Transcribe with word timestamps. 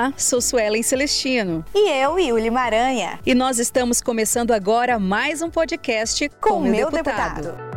Olá, 0.00 0.14
sou 0.16 0.40
Suelen 0.40 0.82
Celestino. 0.82 1.62
E 1.74 1.90
eu, 1.90 2.18
Yuli 2.18 2.50
Maranha. 2.50 3.20
E 3.26 3.34
nós 3.34 3.58
estamos 3.58 4.00
começando 4.00 4.50
agora 4.50 4.98
mais 4.98 5.42
um 5.42 5.50
podcast 5.50 6.26
com, 6.40 6.54
o 6.54 6.60
meu 6.62 6.90
deputado. 6.90 7.42
deputado. 7.42 7.70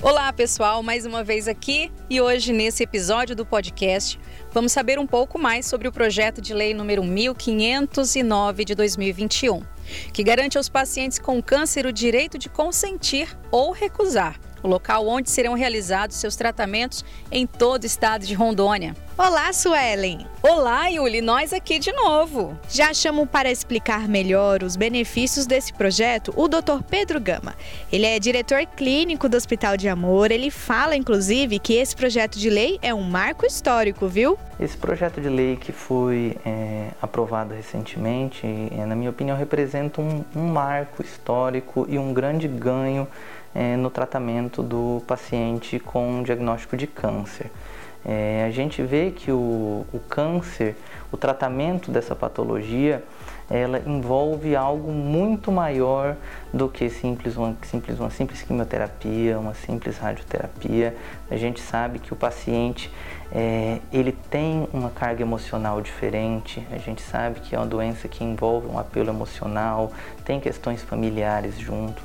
Olá, 0.00 0.32
pessoal, 0.32 0.84
mais 0.84 1.04
uma 1.04 1.24
vez 1.24 1.48
aqui 1.48 1.90
e 2.08 2.20
hoje 2.20 2.52
nesse 2.52 2.84
episódio 2.84 3.34
do 3.34 3.44
podcast 3.44 4.20
vamos 4.52 4.70
saber 4.70 5.00
um 5.00 5.06
pouco 5.06 5.36
mais 5.36 5.66
sobre 5.66 5.88
o 5.88 5.92
projeto 5.92 6.40
de 6.40 6.54
lei 6.54 6.74
número 6.74 7.02
1509 7.02 8.64
de 8.64 8.76
2021, 8.76 9.64
que 10.12 10.22
garante 10.22 10.56
aos 10.56 10.68
pacientes 10.68 11.18
com 11.18 11.42
câncer 11.42 11.86
o 11.86 11.92
direito 11.92 12.38
de 12.38 12.48
consentir 12.48 13.36
ou 13.50 13.72
recusar 13.72 14.38
o 14.64 14.68
local 14.68 15.06
onde 15.06 15.30
serão 15.30 15.52
realizados 15.54 16.16
seus 16.16 16.34
tratamentos 16.34 17.04
em 17.30 17.46
todo 17.46 17.84
o 17.84 17.86
estado 17.86 18.26
de 18.26 18.34
Rondônia. 18.34 18.96
Olá, 19.16 19.52
Suelen! 19.52 20.26
Olá, 20.42 20.88
Yuli, 20.88 21.20
nós 21.20 21.52
aqui 21.52 21.78
de 21.78 21.92
novo. 21.92 22.58
Já 22.68 22.92
chamo 22.92 23.28
para 23.28 23.48
explicar 23.48 24.08
melhor 24.08 24.64
os 24.64 24.74
benefícios 24.74 25.46
desse 25.46 25.72
projeto 25.72 26.34
o 26.36 26.48
Dr. 26.48 26.82
Pedro 26.90 27.20
Gama. 27.20 27.54
Ele 27.92 28.06
é 28.06 28.18
diretor 28.18 28.66
clínico 28.66 29.28
do 29.28 29.36
Hospital 29.36 29.76
de 29.76 29.88
Amor. 29.88 30.32
Ele 30.32 30.50
fala, 30.50 30.96
inclusive, 30.96 31.60
que 31.60 31.74
esse 31.74 31.94
projeto 31.94 32.40
de 32.40 32.50
lei 32.50 32.76
é 32.82 32.92
um 32.92 33.02
marco 33.02 33.46
histórico, 33.46 34.08
viu? 34.08 34.36
Esse 34.58 34.76
projeto 34.76 35.20
de 35.20 35.28
lei 35.28 35.54
que 35.54 35.70
foi 35.70 36.36
é, 36.44 36.88
aprovado 37.00 37.54
recentemente, 37.54 38.44
é, 38.44 38.84
na 38.84 38.96
minha 38.96 39.10
opinião, 39.10 39.36
representa 39.36 40.00
um, 40.00 40.24
um 40.34 40.48
marco 40.48 41.00
histórico 41.00 41.86
e 41.88 42.00
um 42.00 42.12
grande 42.12 42.48
ganho 42.48 43.06
é, 43.54 43.76
no 43.76 43.90
tratamento 43.90 44.60
do 44.60 45.00
paciente 45.06 45.78
com 45.78 46.20
diagnóstico 46.24 46.76
de 46.76 46.88
câncer. 46.88 47.48
É, 48.06 48.44
a 48.46 48.50
gente 48.50 48.82
vê 48.82 49.10
que 49.10 49.30
o, 49.32 49.86
o, 49.92 49.98
câncer, 50.08 50.76
o 51.10 51.16
tratamento 51.16 51.90
dessa 51.90 52.14
patologia, 52.14 53.02
ela 53.50 53.82
envolve 53.86 54.54
algo 54.54 54.90
muito 54.90 55.50
maior 55.50 56.16
do 56.52 56.68
que 56.68 56.88
simples 56.88 57.36
uma, 57.36 57.56
simples, 57.62 57.98
uma 57.98 58.10
simples 58.10 58.42
quimioterapia, 58.42 59.38
uma 59.38 59.54
simples 59.54 59.98
radioterapia. 59.98 60.94
A 61.30 61.36
gente 61.36 61.60
sabe 61.60 61.98
que 61.98 62.12
o 62.12 62.16
paciente 62.16 62.90
é, 63.32 63.80
ele 63.92 64.12
tem 64.12 64.68
uma 64.72 64.90
carga 64.90 65.22
emocional 65.22 65.80
diferente. 65.80 66.66
A 66.70 66.78
gente 66.78 67.02
sabe 67.02 67.40
que 67.40 67.54
é 67.54 67.58
uma 67.58 67.66
doença 67.66 68.06
que 68.06 68.22
envolve 68.22 68.66
um 68.66 68.78
apelo 68.78 69.10
emocional, 69.10 69.92
tem 70.24 70.40
questões 70.40 70.82
familiares 70.82 71.58
junto. 71.58 72.02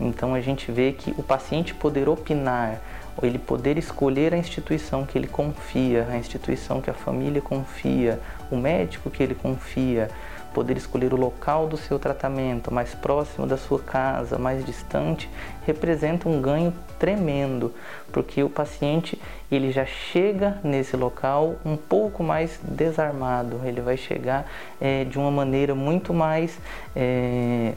Então 0.00 0.34
a 0.34 0.40
gente 0.40 0.72
vê 0.72 0.92
que 0.92 1.14
o 1.18 1.22
paciente 1.22 1.74
poder 1.74 2.08
opinar, 2.08 2.80
ele 3.26 3.38
poder 3.38 3.78
escolher 3.78 4.34
a 4.34 4.36
instituição 4.36 5.04
que 5.04 5.16
ele 5.16 5.26
confia, 5.26 6.06
a 6.10 6.16
instituição 6.16 6.80
que 6.80 6.90
a 6.90 6.94
família 6.94 7.40
confia, 7.40 8.20
o 8.50 8.56
médico 8.56 9.10
que 9.10 9.22
ele 9.22 9.34
confia, 9.34 10.08
poder 10.52 10.76
escolher 10.76 11.12
o 11.12 11.16
local 11.16 11.66
do 11.66 11.76
seu 11.76 11.98
tratamento, 11.98 12.72
mais 12.72 12.94
próximo 12.94 13.46
da 13.46 13.56
sua 13.56 13.78
casa, 13.78 14.38
mais 14.38 14.64
distante, 14.64 15.28
representa 15.64 16.28
um 16.28 16.40
ganho 16.40 16.74
tremendo, 16.98 17.72
porque 18.12 18.42
o 18.42 18.50
paciente 18.50 19.20
ele 19.50 19.72
já 19.72 19.84
chega 19.84 20.58
nesse 20.62 20.96
local 20.96 21.56
um 21.64 21.76
pouco 21.76 22.22
mais 22.22 22.58
desarmado, 22.62 23.60
ele 23.64 23.80
vai 23.80 23.96
chegar 23.96 24.50
é, 24.80 25.04
de 25.04 25.18
uma 25.18 25.30
maneira 25.30 25.74
muito 25.74 26.12
mais 26.12 26.58
é, 26.94 27.74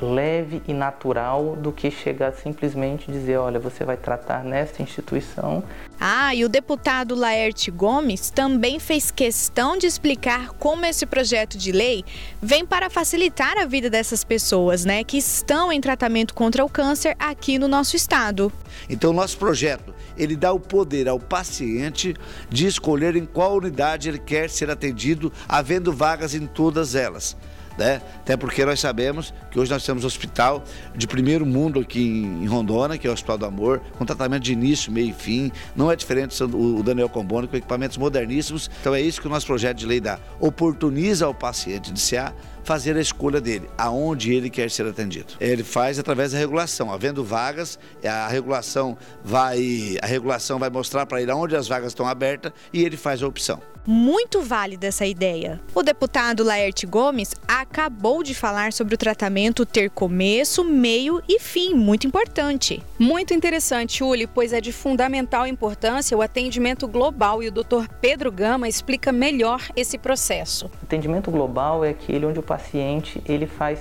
leve 0.00 0.62
e 0.66 0.72
natural 0.72 1.56
do 1.56 1.70
que 1.70 1.90
chegar 1.90 2.32
simplesmente 2.32 3.10
dizer, 3.10 3.36
olha, 3.36 3.58
você 3.58 3.84
vai 3.84 3.96
tratar 3.96 4.42
nesta 4.44 4.82
instituição. 4.82 5.62
Ah, 6.00 6.34
e 6.34 6.44
o 6.44 6.48
deputado 6.48 7.14
Laerte 7.14 7.70
Gomes 7.70 8.30
também 8.30 8.78
fez 8.78 9.10
questão 9.10 9.76
de 9.76 9.86
explicar 9.86 10.50
como 10.52 10.86
esse 10.86 11.04
projeto 11.04 11.58
de 11.58 11.72
lei 11.72 12.04
vem 12.40 12.64
para 12.64 12.88
facilitar 12.88 13.58
a 13.58 13.66
vida 13.66 13.90
dessas 13.90 14.24
pessoas, 14.24 14.84
né, 14.84 15.04
que 15.04 15.18
estão 15.18 15.70
em 15.70 15.80
tratamento 15.80 16.32
contra 16.32 16.64
o 16.64 16.68
câncer 16.68 17.14
aqui 17.18 17.58
no 17.58 17.68
nosso 17.68 17.96
estado. 17.96 18.50
Então, 18.88 19.12
nosso 19.12 19.36
projeto, 19.36 19.94
ele 20.16 20.36
dá 20.36 20.52
o 20.52 20.60
poder 20.60 21.08
ao 21.08 21.20
paciente 21.20 22.14
de 22.48 22.66
escolher 22.66 23.16
em 23.16 23.26
qual 23.26 23.56
unidade 23.56 24.08
ele 24.08 24.18
quer 24.18 24.48
ser 24.48 24.70
atendido, 24.70 25.32
havendo 25.48 25.92
vagas 25.92 26.34
em 26.34 26.46
todas 26.46 26.94
elas 26.94 27.36
né? 27.80 28.02
Até 28.20 28.36
porque 28.36 28.62
nós 28.64 28.78
sabemos 28.78 29.32
que 29.50 29.58
hoje 29.58 29.70
nós 29.70 29.84
temos 29.84 30.04
um 30.04 30.06
hospital 30.06 30.62
de 30.94 31.06
primeiro 31.06 31.46
mundo 31.46 31.80
aqui 31.80 32.00
em 32.00 32.46
Rondônia, 32.46 32.98
que 32.98 33.06
é 33.06 33.10
o 33.10 33.12
Hospital 33.14 33.38
do 33.38 33.46
Amor, 33.46 33.80
com 33.96 34.04
tratamento 34.04 34.42
de 34.42 34.52
início, 34.52 34.92
meio 34.92 35.08
e 35.08 35.12
fim. 35.14 35.50
Não 35.74 35.90
é 35.90 35.96
diferente 35.96 36.38
do 36.46 36.82
Daniel 36.82 37.08
Comboni, 37.08 37.48
com 37.48 37.56
equipamentos 37.56 37.96
moderníssimos. 37.96 38.70
Então 38.80 38.94
é 38.94 39.00
isso 39.00 39.18
que 39.20 39.26
o 39.26 39.30
nosso 39.30 39.46
projeto 39.46 39.78
de 39.78 39.86
lei 39.86 39.98
dá. 39.98 40.18
Oportuniza 40.38 41.24
ao 41.24 41.34
paciente 41.34 41.90
de 41.90 41.98
se 41.98 42.16
fazer 42.62 42.96
a 42.96 43.00
escolha 43.00 43.40
dele, 43.40 43.68
aonde 43.78 44.34
ele 44.34 44.50
quer 44.50 44.70
ser 44.70 44.86
atendido. 44.86 45.32
Ele 45.40 45.64
faz 45.64 45.98
através 45.98 46.32
da 46.32 46.38
regulação, 46.38 46.92
havendo 46.92 47.24
vagas, 47.24 47.78
a 48.04 48.28
regulação 48.28 48.96
vai, 49.24 49.96
a 50.02 50.06
regulação 50.06 50.58
vai 50.58 50.68
mostrar 50.68 51.06
para 51.06 51.22
ele 51.22 51.30
aonde 51.30 51.56
as 51.56 51.66
vagas 51.66 51.88
estão 51.88 52.06
abertas 52.06 52.52
e 52.72 52.84
ele 52.84 52.98
faz 52.98 53.22
a 53.22 53.26
opção. 53.26 53.62
Muito 53.86 54.42
válida 54.42 54.86
essa 54.86 55.06
ideia. 55.06 55.58
O 55.74 55.82
deputado 55.82 56.44
Laerte 56.44 56.86
Gomes 56.86 57.34
acabou 57.48 58.22
de 58.22 58.34
falar 58.34 58.72
sobre 58.72 58.94
o 58.94 58.98
tratamento 58.98 59.64
ter 59.64 59.88
começo, 59.90 60.62
meio 60.62 61.22
e 61.26 61.40
fim, 61.40 61.74
muito 61.74 62.06
importante. 62.06 62.82
Muito 62.98 63.32
interessante, 63.32 64.04
Uli, 64.04 64.26
pois 64.26 64.52
é 64.52 64.60
de 64.60 64.70
fundamental 64.70 65.46
importância 65.46 66.16
o 66.16 66.22
atendimento 66.22 66.86
global 66.86 67.42
e 67.42 67.48
o 67.48 67.52
Dr. 67.52 67.86
Pedro 68.00 68.30
Gama 68.30 68.68
explica 68.68 69.10
melhor 69.12 69.62
esse 69.74 69.96
processo. 69.96 70.66
O 70.66 70.84
atendimento 70.84 71.30
global 71.30 71.84
é 71.84 71.90
aquele 71.90 72.26
onde 72.26 72.38
o 72.38 72.42
paciente 72.42 73.22
ele 73.26 73.46
faz 73.46 73.80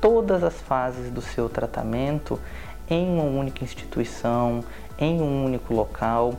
todas 0.00 0.44
as 0.44 0.54
fases 0.54 1.10
do 1.10 1.22
seu 1.22 1.48
tratamento 1.48 2.38
em 2.90 3.08
uma 3.08 3.24
única 3.24 3.64
instituição, 3.64 4.62
em 4.98 5.20
um 5.20 5.44
único 5.44 5.74
local, 5.74 6.34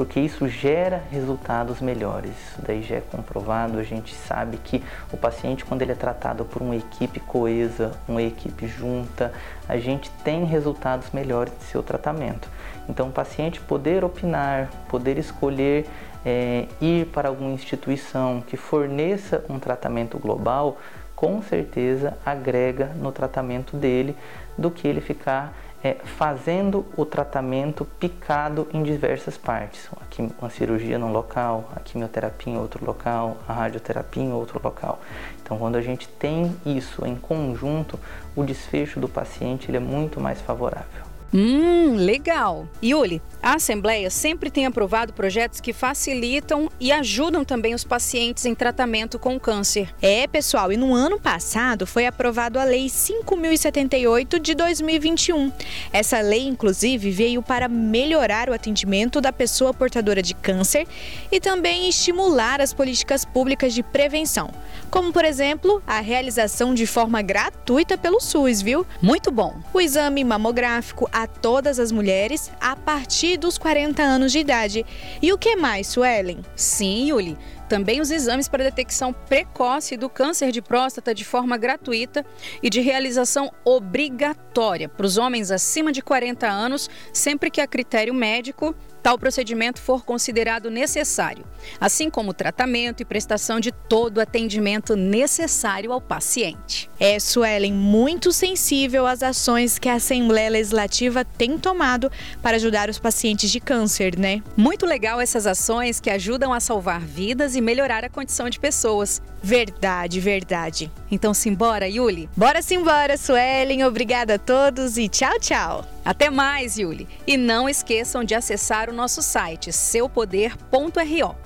porque 0.00 0.18
isso 0.18 0.48
gera 0.48 1.02
resultados 1.10 1.78
melhores. 1.78 2.30
Isso 2.30 2.62
daí 2.66 2.82
já 2.82 2.96
é 2.96 3.02
comprovado, 3.02 3.78
a 3.78 3.82
gente 3.82 4.14
sabe 4.14 4.56
que 4.56 4.82
o 5.12 5.16
paciente 5.18 5.62
quando 5.62 5.82
ele 5.82 5.92
é 5.92 5.94
tratado 5.94 6.42
por 6.42 6.62
uma 6.62 6.74
equipe 6.74 7.20
coesa, 7.20 7.92
uma 8.08 8.22
equipe 8.22 8.66
junta, 8.66 9.30
a 9.68 9.76
gente 9.76 10.10
tem 10.24 10.46
resultados 10.46 11.10
melhores 11.12 11.52
de 11.58 11.64
seu 11.64 11.82
tratamento. 11.82 12.48
Então 12.88 13.08
o 13.08 13.12
paciente 13.12 13.60
poder 13.60 14.02
opinar, 14.02 14.70
poder 14.88 15.18
escolher 15.18 15.86
é, 16.24 16.66
ir 16.80 17.04
para 17.08 17.28
alguma 17.28 17.50
instituição 17.50 18.40
que 18.40 18.56
forneça 18.56 19.44
um 19.50 19.58
tratamento 19.58 20.18
global, 20.18 20.78
com 21.20 21.42
certeza 21.42 22.16
agrega 22.24 22.86
no 22.96 23.12
tratamento 23.12 23.76
dele 23.76 24.16
do 24.56 24.70
que 24.70 24.88
ele 24.88 25.02
ficar 25.02 25.52
é, 25.84 25.96
fazendo 26.16 26.86
o 26.96 27.04
tratamento 27.04 27.84
picado 27.84 28.66
em 28.72 28.82
diversas 28.82 29.36
partes. 29.36 29.90
Aqui 30.00 30.26
uma 30.40 30.48
cirurgia 30.48 30.98
num 30.98 31.12
local, 31.12 31.70
a 31.76 31.80
quimioterapia 31.80 32.54
em 32.54 32.56
outro 32.56 32.82
local, 32.82 33.36
a 33.46 33.52
radioterapia 33.52 34.22
em 34.22 34.32
outro 34.32 34.58
local. 34.64 34.98
Então, 35.42 35.58
quando 35.58 35.76
a 35.76 35.82
gente 35.82 36.08
tem 36.08 36.56
isso 36.64 37.04
em 37.04 37.16
conjunto, 37.16 38.00
o 38.34 38.42
desfecho 38.42 38.98
do 38.98 39.06
paciente 39.06 39.70
ele 39.70 39.76
é 39.76 39.80
muito 39.80 40.18
mais 40.18 40.40
favorável. 40.40 41.09
Hum, 41.32 41.94
legal. 41.96 42.68
Yuli, 42.82 43.22
a 43.42 43.54
Assembleia 43.54 44.10
sempre 44.10 44.50
tem 44.50 44.66
aprovado 44.66 45.12
projetos 45.12 45.60
que 45.60 45.72
facilitam 45.72 46.68
e 46.78 46.92
ajudam 46.92 47.44
também 47.44 47.72
os 47.72 47.84
pacientes 47.84 48.44
em 48.44 48.54
tratamento 48.54 49.18
com 49.18 49.40
câncer. 49.40 49.94
É, 50.02 50.26
pessoal, 50.26 50.72
e 50.72 50.76
no 50.76 50.92
ano 50.92 51.18
passado 51.18 51.86
foi 51.86 52.04
aprovado 52.04 52.58
a 52.58 52.64
Lei 52.64 52.88
5078 52.88 54.38
de 54.40 54.54
2021. 54.54 55.52
Essa 55.92 56.20
lei, 56.20 56.46
inclusive, 56.46 57.10
veio 57.10 57.42
para 57.42 57.68
melhorar 57.68 58.50
o 58.50 58.52
atendimento 58.52 59.20
da 59.20 59.32
pessoa 59.32 59.72
portadora 59.72 60.20
de 60.20 60.34
câncer 60.34 60.86
e 61.32 61.40
também 61.40 61.88
estimular 61.88 62.60
as 62.60 62.74
políticas 62.74 63.24
públicas 63.24 63.72
de 63.72 63.82
prevenção, 63.82 64.50
como, 64.90 65.12
por 65.12 65.24
exemplo, 65.24 65.82
a 65.86 66.00
realização 66.00 66.74
de 66.74 66.86
forma 66.86 67.22
gratuita 67.22 67.96
pelo 67.96 68.20
SUS, 68.20 68.60
viu? 68.60 68.86
Muito 69.00 69.30
bom. 69.30 69.54
O 69.72 69.80
exame 69.80 70.24
mamográfico, 70.24 71.08
a 71.10 71.19
todas 71.26 71.78
as 71.78 71.92
mulheres 71.92 72.50
a 72.60 72.74
partir 72.76 73.36
dos 73.36 73.58
40 73.58 74.02
anos 74.02 74.32
de 74.32 74.38
idade. 74.38 74.86
E 75.20 75.32
o 75.32 75.38
que 75.38 75.56
mais, 75.56 75.86
Suelen? 75.86 76.38
Sim, 76.54 77.08
Yuli. 77.08 77.36
Também 77.70 78.00
os 78.00 78.10
exames 78.10 78.48
para 78.48 78.64
detecção 78.64 79.12
precoce 79.12 79.96
do 79.96 80.10
câncer 80.10 80.50
de 80.50 80.60
próstata 80.60 81.14
de 81.14 81.24
forma 81.24 81.56
gratuita 81.56 82.26
e 82.60 82.68
de 82.68 82.80
realização 82.80 83.52
obrigatória 83.64 84.88
para 84.88 85.06
os 85.06 85.16
homens 85.16 85.52
acima 85.52 85.92
de 85.92 86.02
40 86.02 86.48
anos, 86.48 86.90
sempre 87.12 87.48
que 87.48 87.60
a 87.60 87.68
critério 87.68 88.12
médico 88.12 88.74
tal 89.02 89.18
procedimento 89.18 89.80
for 89.80 90.04
considerado 90.04 90.70
necessário, 90.70 91.44
assim 91.80 92.10
como 92.10 92.30
o 92.30 92.34
tratamento 92.34 93.00
e 93.00 93.04
prestação 93.04 93.58
de 93.58 93.72
todo 93.72 94.18
o 94.18 94.20
atendimento 94.20 94.94
necessário 94.94 95.92
ao 95.92 96.00
paciente. 96.00 96.90
É, 96.98 97.18
Suelen, 97.18 97.72
muito 97.72 98.32
sensível 98.32 99.06
às 99.06 99.22
ações 99.22 99.78
que 99.78 99.88
a 99.88 99.94
Assembleia 99.94 100.50
Legislativa 100.50 101.24
tem 101.24 101.58
tomado 101.58 102.10
para 102.42 102.56
ajudar 102.56 102.88
os 102.88 102.98
pacientes 102.98 103.50
de 103.50 103.60
câncer, 103.60 104.18
né? 104.18 104.42
Muito 104.56 104.84
legal 104.84 105.20
essas 105.20 105.46
ações 105.46 106.00
que 106.00 106.10
ajudam 106.10 106.52
a 106.52 106.60
salvar 106.60 107.00
vidas 107.00 107.56
e 107.60 107.62
melhorar 107.62 108.04
a 108.04 108.08
condição 108.08 108.50
de 108.50 108.58
pessoas. 108.58 109.22
Verdade, 109.42 110.18
verdade. 110.18 110.90
Então 111.10 111.32
simbora, 111.32 111.88
Yuli? 111.88 112.28
Bora 112.36 112.60
simbora, 112.60 113.16
Suelen. 113.16 113.84
Obrigada 113.84 114.34
a 114.34 114.38
todos 114.38 114.98
e 114.98 115.08
tchau, 115.08 115.38
tchau. 115.38 115.84
Até 116.04 116.28
mais, 116.28 116.78
Yuli. 116.78 117.06
E 117.26 117.36
não 117.36 117.68
esqueçam 117.68 118.24
de 118.24 118.34
acessar 118.34 118.90
o 118.90 118.92
nosso 118.92 119.22
site 119.22 119.72
seupoder.ro. 119.72 121.36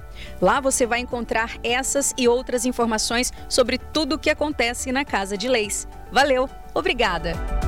Lá 0.40 0.61
você 0.61 0.87
vai 0.87 1.00
encontrar 1.00 1.58
essas 1.62 2.14
e 2.17 2.28
outras 2.28 2.64
informações 2.64 3.32
sobre 3.49 3.78
tudo 3.78 4.14
o 4.14 4.19
que 4.19 4.31
acontece 4.31 4.90
na 4.93 5.05
Casa 5.05 5.37
de 5.37 5.49
Leis. 5.49 5.87
Valeu, 6.10 6.49
obrigada! 6.72 7.63